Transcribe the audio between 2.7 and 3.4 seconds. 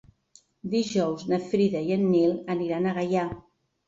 a Gaià.